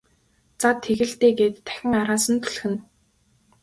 За 0.61 0.69
тэг 0.83 0.99
л 1.09 1.13
дээ 1.19 1.33
гээд 1.39 1.55
дахин 1.67 1.93
араас 2.01 2.25
нь 2.33 2.41
түлхэнэ. 2.43 2.79